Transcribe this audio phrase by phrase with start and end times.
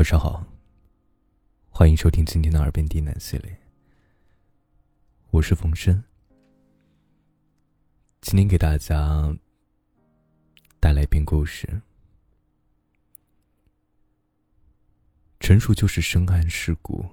[0.00, 0.42] 晚上好，
[1.68, 3.54] 欢迎收听今天的《耳边低喃》系列。
[5.30, 6.02] 我是冯生，
[8.22, 9.30] 今天给大家
[10.80, 11.82] 带来一篇故事。
[15.38, 17.04] 成熟就是深谙世故，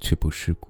[0.00, 0.68] 却不世故。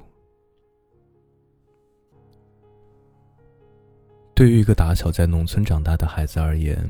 [4.36, 6.89] 对于一个打小在农村长大的孩子而言，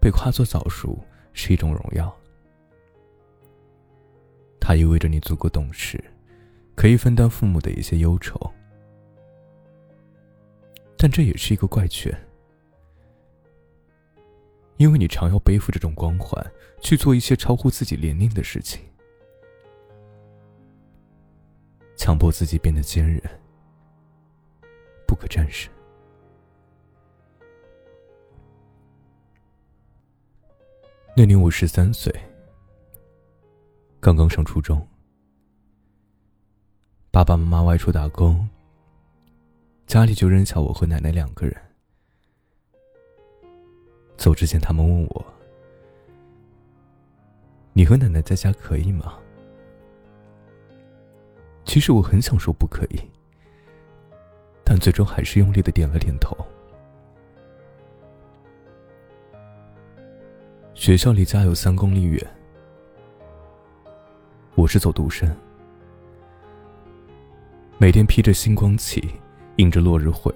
[0.00, 0.96] 被夸作早熟
[1.32, 2.16] 是一种荣耀。
[4.70, 6.00] 它意味着你足够懂事，
[6.76, 8.38] 可以分担父母的一些忧愁。
[10.96, 12.16] 但这也是一个怪圈，
[14.76, 16.40] 因为你常要背负这种光环，
[16.80, 18.80] 去做一些超乎自己年龄的事情，
[21.96, 23.20] 强迫自己变得坚韧，
[25.04, 25.68] 不可战胜。
[31.16, 32.14] 那年我十三岁，
[34.02, 34.88] 刚刚上初中，
[37.10, 38.48] 爸爸妈妈外出打工，
[39.86, 41.54] 家里就扔下我和奶奶两个人。
[44.16, 45.26] 走之前，他们问我
[47.74, 49.18] ：“你和奶奶在家可以吗？”
[51.66, 52.98] 其实我很想说不可以，
[54.64, 56.34] 但最终还是用力的点了点头。
[60.72, 62.26] 学校离家有三公里远，
[64.60, 65.34] 我是走独身，
[67.78, 69.02] 每天披着星光旗，
[69.56, 70.30] 迎着落日回，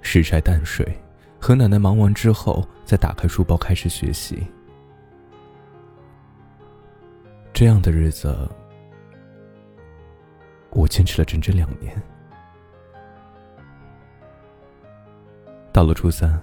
[0.00, 0.96] 拾柴担水，
[1.40, 4.46] 和奶奶忙完之后，再打开书包开始学习。
[7.52, 8.48] 这样的日子，
[10.70, 12.00] 我坚持了整整两年。
[15.72, 16.40] 到了初三。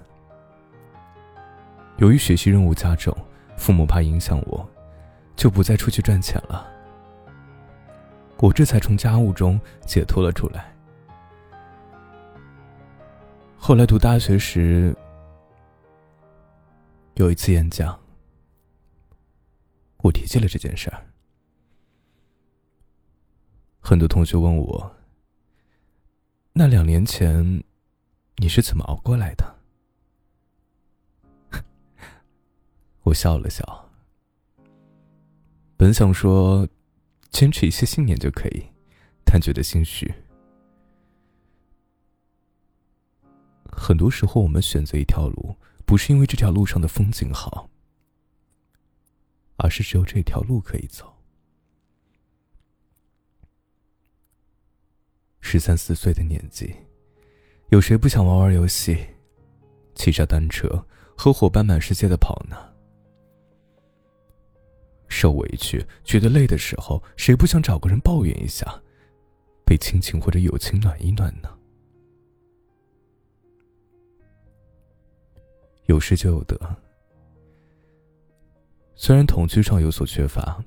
[1.95, 3.16] 由于学习任务加重，
[3.56, 4.70] 父母怕影响我，
[5.36, 6.72] 就不再出去赚钱了。
[8.38, 10.73] 我这才从家务中解脱了出来。
[13.58, 14.95] 后来读大学时，
[17.15, 17.99] 有一次演讲，
[19.98, 21.08] 我提起了这件事儿。
[23.80, 24.95] 很多同学问我
[26.54, 27.64] ：“那两年前，
[28.37, 29.55] 你是怎么熬过来的？”
[33.04, 33.85] 我笑了笑，
[35.77, 36.67] 本想说
[37.31, 38.65] 坚持一些信念就可以，
[39.25, 40.13] 但觉得心虚。
[43.65, 47.69] 很多时候，我们选择一条路，不是因为这条路上的风景好，
[49.58, 51.13] 而是只有这条路可以走。
[55.42, 56.73] 十三四岁的年纪，
[57.69, 58.97] 有谁不想玩玩游戏，
[59.93, 60.87] 骑着单车
[61.17, 62.74] 和伙伴满世界的跑呢？
[65.08, 68.82] 受委屈、觉得累的时候，谁不想找个人抱怨一下，
[69.66, 71.49] 被亲情或者友情暖一暖呢？
[75.86, 76.60] 有失就有得。
[78.95, 80.64] 虽然统计上有所缺乏，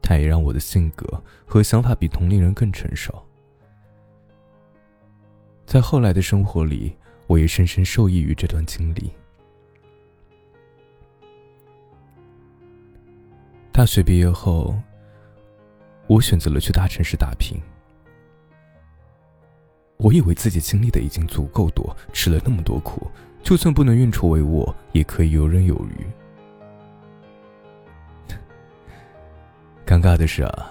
[0.00, 3.14] 但也让我的性格和想法比同龄人更成熟。
[5.66, 9.12] 在后来的生活里，我也深深受益于这段经历。
[13.72, 14.74] 大学毕业后，
[16.08, 17.60] 我选择了去大城市打拼。
[19.98, 23.08] 我以为自己经历的已经足够多，吃了那么多苦，
[23.42, 26.06] 就算不能运筹帷幄，也可以游刃有余。
[29.86, 30.70] 尴尬的是啊，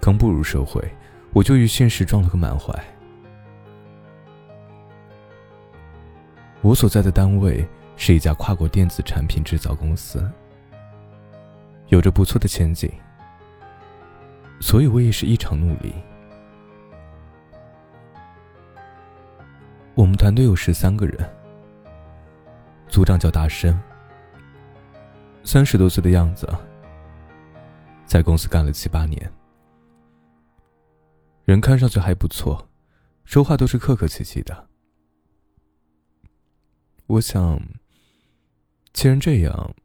[0.00, 0.82] 刚步入社会，
[1.32, 2.72] 我就与现实撞了个满怀。
[6.62, 7.66] 我所在的单位
[7.96, 10.28] 是一家跨国电子产品制造公司。
[11.94, 12.90] 有着不错的前景，
[14.60, 15.94] 所以我也是异常努力。
[19.94, 21.16] 我们团队有十三个人，
[22.88, 23.80] 组长叫大生，
[25.44, 26.52] 三十多岁的样子，
[28.04, 29.32] 在公司干了七八年，
[31.44, 32.68] 人看上去还不错，
[33.24, 34.66] 说话都是客客气气的。
[37.06, 37.62] 我想，
[38.92, 39.76] 既然这样。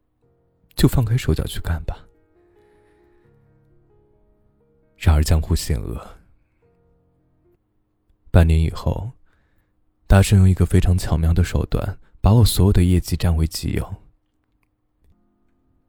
[0.79, 2.07] 就放开手脚去干吧。
[4.97, 6.07] 然而江湖险恶，
[8.31, 9.11] 半年以后，
[10.07, 13.93] 大圣用一个非常巧妙的手段，把我所有的业绩占为己有，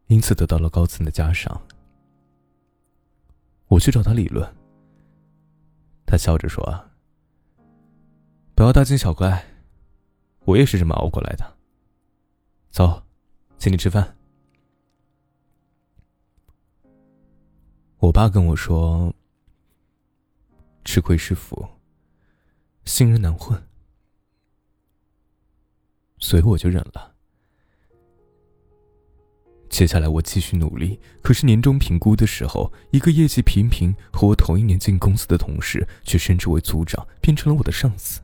[0.09, 1.63] 因此得到了高层的嘉赏。
[3.69, 4.53] 我去找他理论，
[6.05, 6.91] 他笑着说
[8.57, 9.45] ：“不要大惊小怪，
[10.47, 11.57] 我也是这么熬过来的。”
[12.73, 13.05] 走。
[13.57, 14.17] 请你吃饭。
[18.01, 19.15] 我爸跟我说
[20.87, 21.69] ：“吃亏是福，
[22.87, 23.63] 新人难混。”
[26.19, 27.15] 所以我就忍了。
[29.69, 38.23] 接下来我继续努力，可是年终评估的时候，一个业绩平平和我同一年进公司的同事，却升职为组长，变成了我的上司。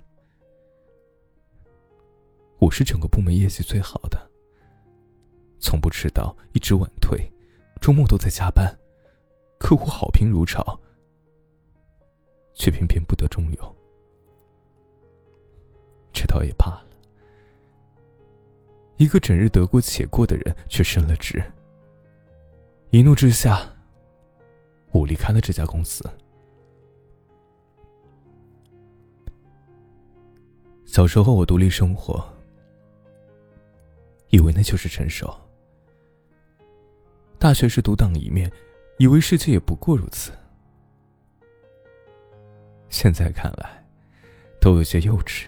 [2.59, 4.31] 我是整个部门业绩最好的，
[5.61, 7.31] 从不迟到，一直晚退，
[7.79, 8.79] 周末都在加班，
[9.59, 10.79] 客户好评如潮，
[12.55, 13.77] 却偏偏不得中用。
[16.13, 16.87] 这倒也罢了。
[18.97, 21.43] 一个整日得过且过的人，却升了职。
[22.91, 23.61] 一怒之下，
[24.93, 26.09] 我离开了这家公司。
[30.87, 32.25] 小时候我独立生活，
[34.31, 35.31] 以为那就是成熟。
[37.39, 38.51] 大学时独当一面，
[38.99, 40.33] 以为世界也不过如此。
[42.89, 43.85] 现在看来，
[44.61, 45.47] 都有些幼稚。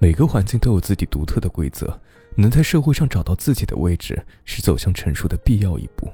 [0.00, 2.00] 每个环境都有自己独特的规则，
[2.36, 6.10] 能在社会上找到自己的位置，是走向成熟的必要一步。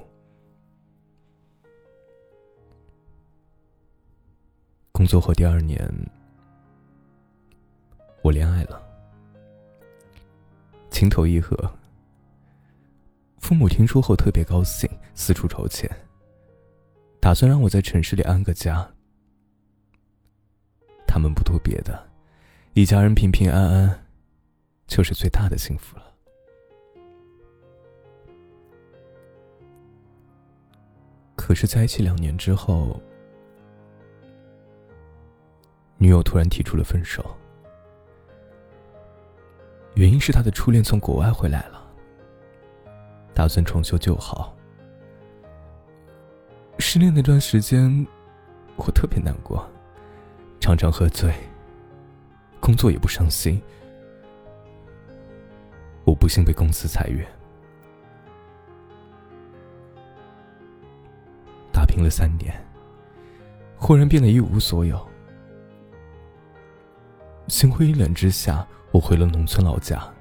[4.90, 5.88] 工作后第二年，
[8.22, 8.82] 我恋爱了，
[10.90, 11.56] 情投意合。
[13.44, 15.86] 父母听说后特别高兴，四处筹钱，
[17.20, 18.90] 打算让我在城市里安个家。
[21.06, 22.08] 他们不图别的。
[22.72, 24.06] 一家人平平安安，
[24.86, 26.04] 就是最大的幸福了。
[31.36, 32.98] 可是在一起两年之后，
[35.98, 37.22] 女友突然提出了分手，
[39.96, 41.83] 原因是他的初恋从国外回来了，
[43.34, 44.54] 打算重修旧好。
[46.78, 48.06] 失恋那段时间，
[48.76, 49.68] 我特别难过，
[50.60, 51.34] 常常喝醉。
[52.60, 53.60] 工作也不上心，
[56.04, 57.26] 我不幸被公司裁员，
[61.72, 62.54] 打拼了三年，
[63.76, 64.98] 忽然变得一无所有。
[67.48, 70.13] 心灰意冷之下，我回了农村老家。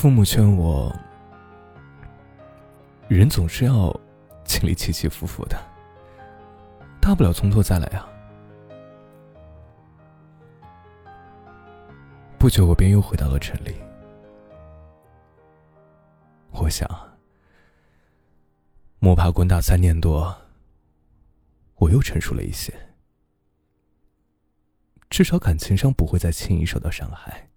[0.00, 0.90] 父母劝我，
[3.06, 3.94] 人总是要
[4.46, 5.62] 经历起起伏伏的，
[7.02, 8.08] 大不了从头再来啊。
[12.38, 13.74] 不久，我便又回到了城里。
[16.52, 16.88] 我想，
[19.00, 20.34] 摸爬滚打三年多，
[21.74, 22.72] 我又成熟了一些，
[25.10, 27.49] 至少感情上不会再轻易受到伤害。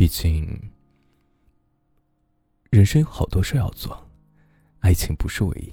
[0.00, 0.48] 毕竟，
[2.70, 4.08] 人生有好多事要做，
[4.78, 5.70] 爱情不是唯一，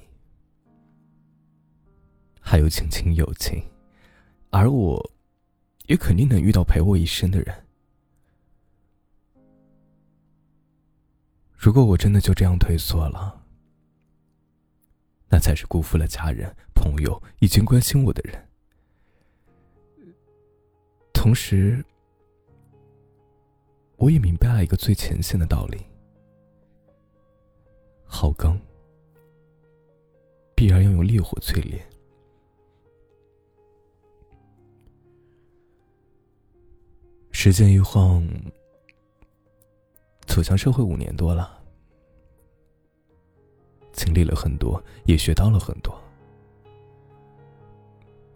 [2.42, 3.64] 还有亲情、友情，
[4.50, 5.14] 而我。
[5.86, 7.66] 也肯定能遇到陪我一生的人。
[11.56, 13.46] 如果我真的就这样退缩了，
[15.30, 18.50] 那才是辜负了家人、朋友已经关心我的人。
[21.14, 21.86] 同时，
[23.98, 25.80] 我也明白了一个最浅显的道理：
[28.06, 28.60] 好钢
[30.56, 31.84] 必然要用烈火淬炼。
[37.32, 38.28] 时间一晃，
[40.28, 41.60] 走向社会五年多了，
[43.92, 45.96] 经历了很多，也学到了很多。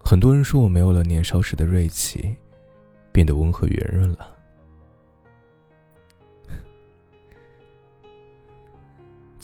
[0.04, 2.36] 很多人说我没有了年少时的锐气，
[3.12, 4.38] 变得温和圆润了。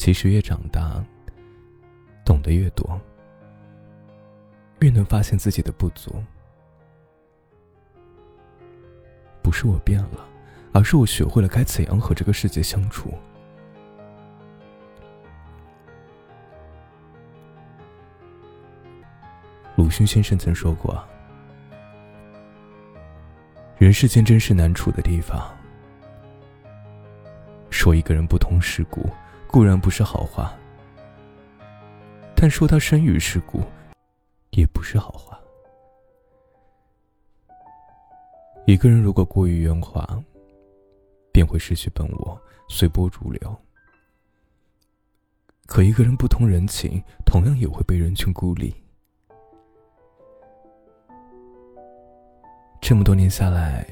[0.07, 1.03] 其实越长大，
[2.23, 2.97] 懂得越多，
[4.79, 6.23] 越能发现自己的不足。
[9.41, 10.25] 不是我变了，
[10.71, 13.13] 而是我学会了该怎样和这个世界相处。
[19.75, 21.05] 鲁迅先生曾说过
[23.77, 25.53] ：“人世间真是难处的地方。
[27.69, 29.09] 说一个人不通世故，
[29.47, 30.53] 固然不是好话；
[32.35, 33.61] 但说他生于世故，
[34.51, 35.39] 也不是好话。”
[38.67, 40.05] 一个人如果过于圆滑，
[41.31, 43.49] 便会失去本我，随波逐流；
[45.65, 48.75] 可一个人不通人情，同样也会被人群孤立。
[52.81, 53.87] 这么多年下来，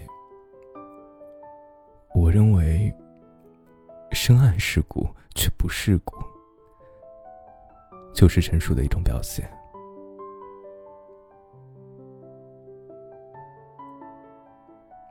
[4.55, 6.15] 看世故却不世故，
[8.13, 9.45] 就是成熟的一种表现。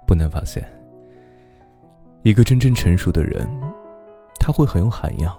[0.06, 0.66] 不难发现，
[2.22, 3.46] 一个真正成熟的人，
[4.40, 5.38] 他会很有涵养。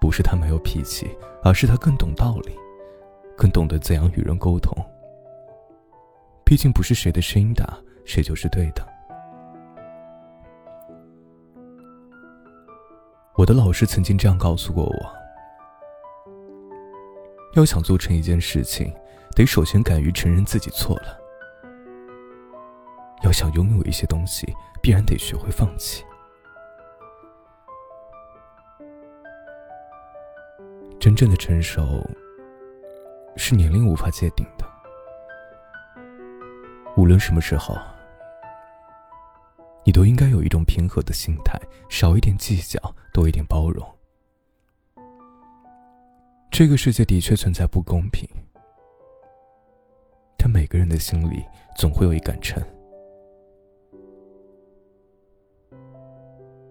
[0.00, 2.58] 不是他没有脾气，而是他更懂道理，
[3.36, 4.76] 更懂得怎样与人沟通。
[6.44, 8.93] 毕竟不是谁的声音大，谁就是对的。
[13.44, 15.14] 我的老师曾经这样告诉过我：
[17.52, 18.90] 要想做成一件事情，
[19.36, 21.20] 得首先敢于承认自己错了；
[23.22, 26.02] 要想拥有一些东西，必然得学会放弃。
[30.98, 32.02] 真正的成熟，
[33.36, 34.64] 是年龄无法界定的。
[36.96, 37.76] 无论什么时候，
[39.84, 42.80] 你都应该有一种平和的心态，少一点计较，
[43.12, 43.86] 多一点包容。
[46.50, 48.28] 这个世界的确存在不公平，
[50.38, 51.44] 但每个人的心里
[51.76, 52.62] 总会有一杆秤。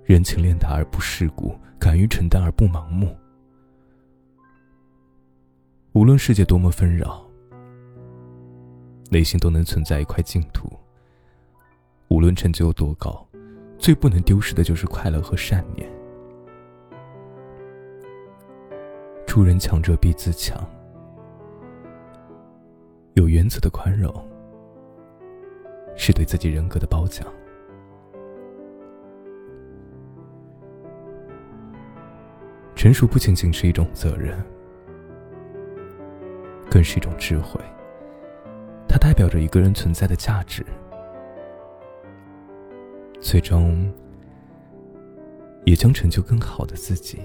[0.06, 3.16] 人情练达而不世故，敢于承担而不盲目。
[5.94, 7.24] 无论世界多么纷扰，
[9.12, 10.73] 内心都能存在一块净土。
[12.14, 13.28] 无论成就有多高，
[13.80, 15.92] 最不能丢失的就是快乐和善念。
[19.26, 20.56] 助人强者必自强，
[23.16, 24.14] 有原则的宽容，
[25.96, 27.28] 是对自己人格的褒奖。
[32.76, 34.40] 成熟不仅仅是一种责任。
[36.70, 37.60] 更是一种智慧，
[38.88, 40.64] 它代表着一个人存在的价值，
[43.24, 43.90] 最终
[45.64, 47.20] 也将成就更好的自己。